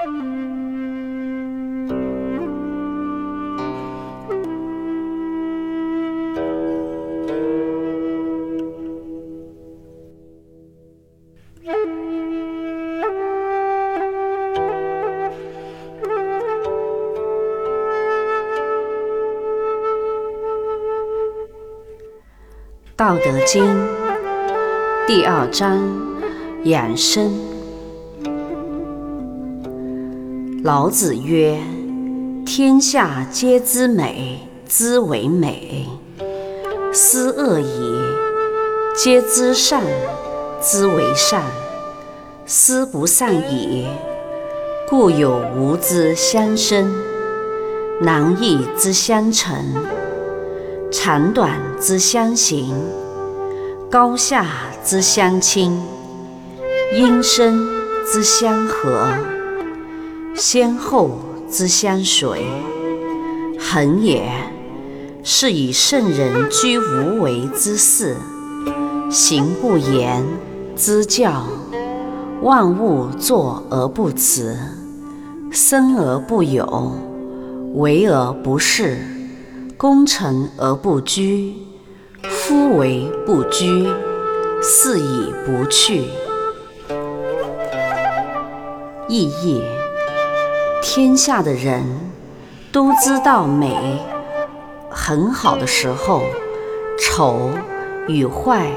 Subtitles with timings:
[22.96, 23.64] 《道德经》
[25.06, 25.82] 第二章：
[26.64, 27.49] 养生。
[30.62, 31.58] 老子曰
[32.44, 35.86] ：“天下皆知美，之为美；
[36.92, 37.98] 斯恶已，
[38.94, 39.82] 皆知善，
[40.60, 41.40] 之为善；
[42.44, 43.88] 斯不善已，
[44.86, 46.92] 故有无之相生，
[48.02, 49.56] 难易之相成。”
[50.92, 52.74] 长短之相形，
[53.90, 54.46] 高下
[54.84, 55.80] 之相倾，
[56.92, 57.66] 音声
[58.04, 59.06] 之相合，
[60.40, 61.10] 先后
[61.50, 62.46] 之相随，
[63.58, 64.22] 恒也。
[65.22, 68.16] 是以圣人居无为之事，
[69.10, 70.24] 行不言
[70.74, 71.44] 之教，
[72.40, 74.56] 万物作而不辞，
[75.50, 76.90] 生而不有，
[77.74, 78.96] 为而不恃。
[79.76, 81.54] 功成而不居，
[82.22, 83.86] 夫为不居，
[84.62, 86.04] 是以不去。
[89.06, 89.62] 意义：
[90.82, 91.84] 天下的人
[92.72, 93.98] 都知道美
[94.90, 96.22] 很好的时候，
[96.98, 97.50] 丑
[98.08, 98.70] 与坏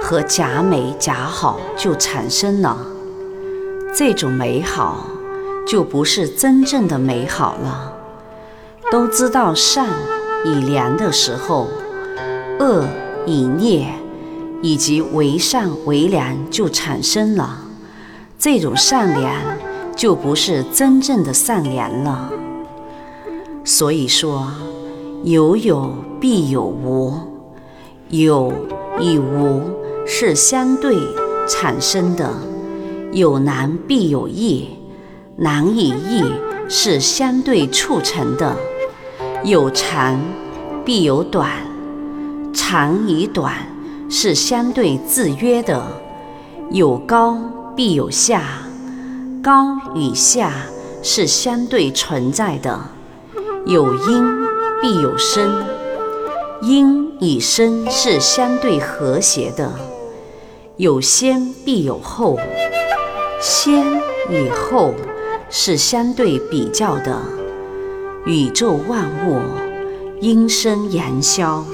[0.00, 2.78] 和假美假好就产生了。
[3.94, 5.06] 这种美好
[5.66, 7.92] 就不是真正的美好了。
[8.90, 9.86] 都知道善。
[10.42, 11.68] 以良的时候，
[12.58, 12.86] 恶
[13.26, 13.86] 以孽，
[14.62, 17.58] 以及为善为良就产生了。
[18.38, 19.34] 这种善良
[20.00, 22.32] 就不是真正的善良了。
[23.66, 24.50] 所以说，
[25.24, 27.12] 有有必有无，
[28.08, 28.50] 有
[28.98, 29.60] 与无
[30.06, 30.96] 是相对
[31.46, 32.30] 产生的；
[33.12, 34.70] 有难必有易，
[35.36, 36.24] 难与易
[36.66, 38.56] 是相对促成的。
[39.44, 40.18] 有长
[40.82, 41.50] 必有短，
[42.54, 43.52] 长与短
[44.08, 45.78] 是相对制约的；
[46.70, 47.36] 有高
[47.76, 48.42] 必有下，
[49.42, 50.52] 高与下
[51.02, 52.78] 是相对存在的；
[53.64, 54.24] 有阴
[54.82, 55.50] 必有生，
[56.60, 59.70] 阴与生是相对和谐的；
[60.76, 62.38] 有先必有后，
[63.40, 63.82] 先
[64.28, 64.94] 与后
[65.48, 67.18] 是相对比较的。
[68.26, 69.40] 宇宙万物，
[70.20, 71.64] 阴生阳消，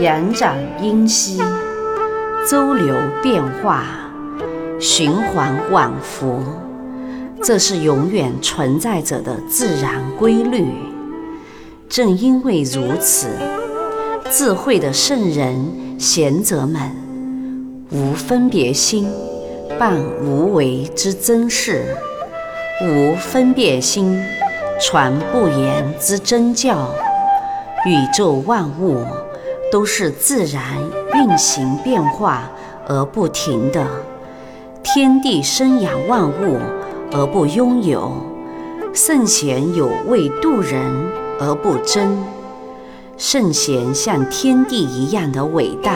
[0.00, 1.42] 阳长阴息，
[2.46, 3.84] 周流变化，
[4.78, 6.42] 循环往复，
[7.42, 10.66] 这是永远存在着的自然规律。
[11.88, 13.28] 正因为如此，
[14.30, 16.80] 智慧的圣人贤者们，
[17.90, 19.08] 无分别心，
[19.78, 21.96] 办无为之真事，
[22.82, 24.22] 无分别心。
[24.82, 26.88] 传不言之真教，
[27.84, 29.04] 宇宙万物
[29.70, 30.62] 都是自然
[31.14, 32.50] 运行变化
[32.86, 33.86] 而不停的，
[34.82, 36.58] 天地生养万物
[37.12, 38.12] 而不拥有，
[38.92, 40.80] 圣贤有为度人
[41.40, 42.24] 而不争，
[43.16, 45.94] 圣贤像天地一样的伟大，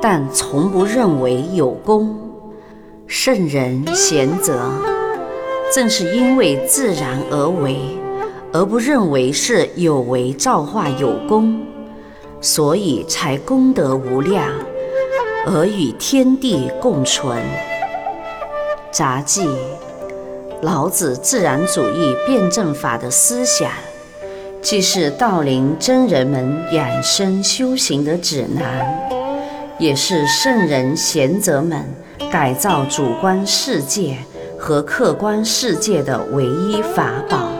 [0.00, 2.16] 但从不认为有功，
[3.06, 4.70] 圣人贤则。
[5.72, 7.76] 正是因为自然而为，
[8.52, 11.60] 而不认为是有为造化有功，
[12.40, 14.46] 所以才功德无量，
[15.46, 17.36] 而与天地共存。
[18.92, 19.48] 杂记：
[20.64, 23.70] 老子自然主义辩证法的思想，
[24.62, 28.98] 既是道林真人们养生修行的指南，
[29.78, 31.84] 也是圣人贤哲们
[32.32, 34.16] 改造主观世界。
[34.56, 37.50] 和客观世界的唯一法宝。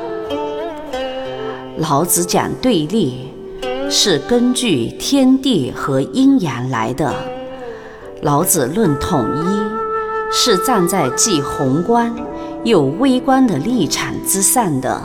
[1.76, 3.28] 老子讲对立，
[3.90, 7.12] 是根据天地和阴阳来的；
[8.22, 12.10] 老子论统一，是站在既宏观
[12.64, 14.98] 有微观的立场之上的。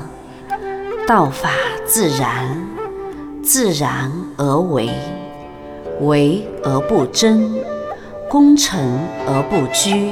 [1.05, 1.49] 道法
[1.85, 2.65] 自然，
[3.43, 4.89] 自然而为，
[5.99, 7.53] 为而不争，
[8.29, 8.79] 功成
[9.27, 10.11] 而不居。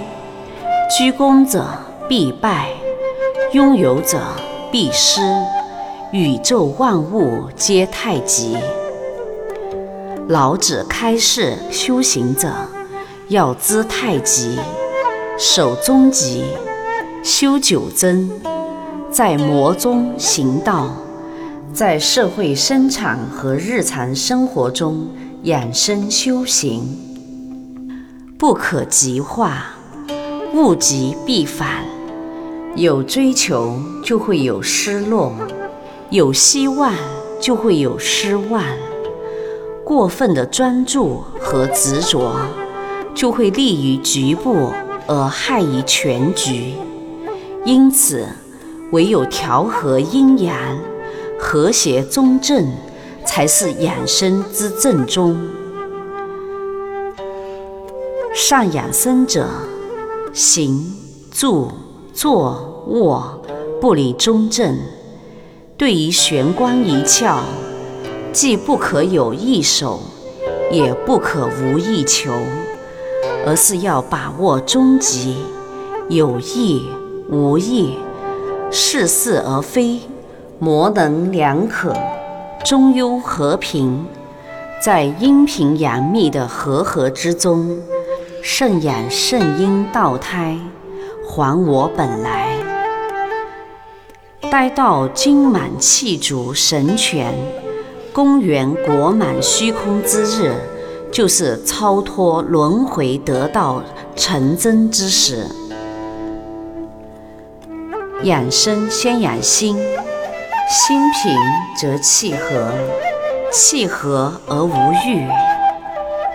[0.90, 1.66] 居功者
[2.10, 2.70] 必败，
[3.54, 4.20] 拥有者
[4.70, 5.22] 必失。
[6.12, 8.58] 宇宙万物皆太极。
[10.28, 12.50] 老子开示修行者
[13.30, 14.58] 要知太极，
[15.38, 16.44] 守终极，
[17.27, 18.31] 修九真，
[19.12, 20.95] 在魔中行道，
[21.74, 25.09] 在社会生产和日常生活中
[25.44, 26.88] 养生修行。
[28.38, 29.65] 不可极化，
[30.53, 31.83] 物极必反。
[32.77, 35.33] 有追求就会有失落，
[36.09, 36.94] 有希望
[37.41, 38.63] 就会有失望。
[39.83, 42.38] 过分的专注和执着，
[43.13, 44.71] 就会利于局部
[45.07, 46.71] 而害于全局。
[47.65, 48.25] 因此，
[48.92, 50.56] 唯有调和阴阳，
[51.39, 52.65] 和谐中正，
[53.25, 55.38] 才是养生之正宗。
[58.33, 59.48] 善养生者，
[60.31, 60.95] 行、
[61.31, 61.69] 住、
[62.13, 63.42] 坐、卧
[63.81, 64.77] 不离中正。
[65.75, 67.39] 对于玄关一窍，
[68.31, 70.00] 既不可有一手，
[70.71, 72.31] 也不可无一求，
[73.45, 75.38] 而是要把握终极，
[76.10, 76.88] 有意
[77.29, 77.97] 无意，
[78.71, 80.00] 似是而非，
[80.59, 81.94] 模棱两可，
[82.63, 84.06] 中庸和平，
[84.81, 87.77] 在阴平阳密的和合之中。
[88.41, 90.57] 肾养圣阴道胎，
[91.27, 92.56] 还我本来。
[94.50, 97.33] 待到精满气足神全，
[98.13, 100.53] 公元国满虚空之日，
[101.12, 103.83] 就是超脱轮回得道
[104.15, 105.45] 成真之时。
[108.24, 109.78] 养生先养心，
[110.69, 111.38] 心平
[111.80, 112.74] 则气和，
[113.52, 114.74] 气和而无
[115.06, 115.28] 欲。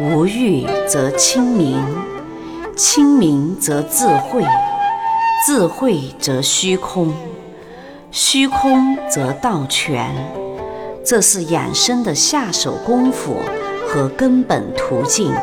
[0.00, 1.84] 无欲则清明，
[2.76, 4.44] 清明则智慧，
[5.44, 7.12] 智慧则虚空，
[8.12, 10.14] 虚空则道全。
[11.04, 13.34] 这是养生的下手功夫
[13.88, 15.34] 和根本途径。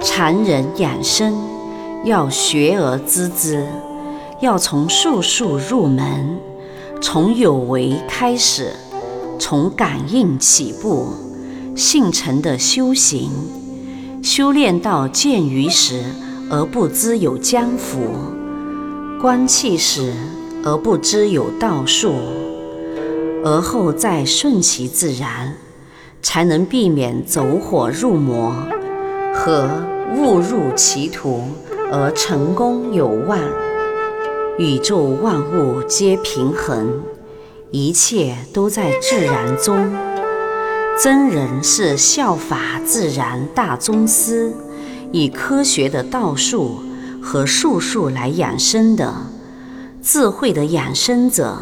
[0.00, 1.36] 常人养生
[2.04, 3.66] 要学而知之，
[4.42, 6.36] 要从术数入门，
[7.00, 8.72] 从有为开始，
[9.38, 11.06] 从感应起步。
[11.76, 13.30] 性成的修行，
[14.20, 16.02] 修炼到见于时
[16.50, 20.12] 而不知有江湖，观气时
[20.64, 22.12] 而不知有道术，
[23.44, 25.54] 而后再顺其自然，
[26.20, 28.52] 才能避免走火入魔
[29.32, 29.70] 和
[30.16, 31.42] 误入歧途
[31.92, 33.38] 而成功有望。
[34.58, 37.02] 宇宙万物皆平衡，
[37.70, 39.90] 一切都在自然中。
[41.02, 44.52] 真人是效法自然大宗师，
[45.10, 46.82] 以科学的道术
[47.22, 49.14] 和术数来养生的，
[50.02, 51.56] 智慧的养生者，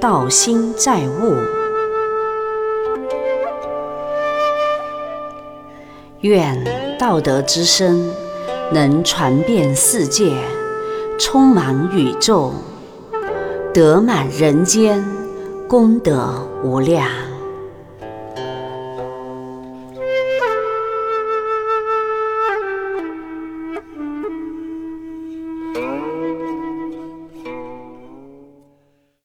[0.00, 1.34] 道心在物。
[6.20, 8.08] 愿道德之声
[8.72, 10.36] 能传遍世界，
[11.18, 12.52] 充满宇宙，
[13.72, 15.04] 得满人间，
[15.68, 17.08] 功德无量。